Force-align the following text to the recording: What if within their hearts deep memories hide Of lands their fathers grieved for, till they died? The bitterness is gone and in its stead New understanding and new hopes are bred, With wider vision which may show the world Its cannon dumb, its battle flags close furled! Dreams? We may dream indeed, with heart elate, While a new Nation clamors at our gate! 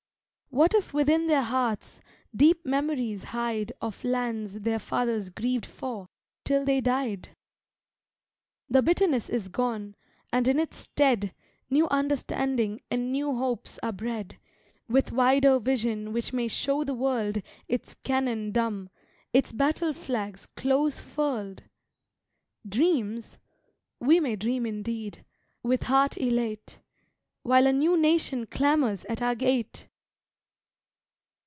What 0.53 0.73
if 0.73 0.93
within 0.93 1.27
their 1.27 1.43
hearts 1.43 2.01
deep 2.35 2.65
memories 2.65 3.23
hide 3.23 3.71
Of 3.79 4.03
lands 4.03 4.59
their 4.59 4.79
fathers 4.79 5.29
grieved 5.29 5.65
for, 5.65 6.09
till 6.43 6.65
they 6.65 6.81
died? 6.81 7.29
The 8.69 8.81
bitterness 8.81 9.29
is 9.29 9.47
gone 9.47 9.95
and 10.29 10.49
in 10.49 10.59
its 10.59 10.77
stead 10.77 11.33
New 11.69 11.87
understanding 11.87 12.81
and 12.91 13.13
new 13.13 13.33
hopes 13.33 13.79
are 13.81 13.93
bred, 13.93 14.39
With 14.89 15.13
wider 15.13 15.57
vision 15.57 16.11
which 16.11 16.33
may 16.33 16.49
show 16.49 16.83
the 16.83 16.95
world 16.95 17.41
Its 17.69 17.93
cannon 18.03 18.51
dumb, 18.51 18.89
its 19.31 19.53
battle 19.53 19.93
flags 19.93 20.47
close 20.57 20.99
furled! 20.99 21.63
Dreams? 22.67 23.37
We 24.01 24.19
may 24.19 24.35
dream 24.35 24.65
indeed, 24.65 25.23
with 25.63 25.83
heart 25.83 26.17
elate, 26.17 26.81
While 27.41 27.67
a 27.67 27.71
new 27.71 27.95
Nation 27.95 28.45
clamors 28.47 29.05
at 29.05 29.21
our 29.21 29.33
gate! 29.35 29.87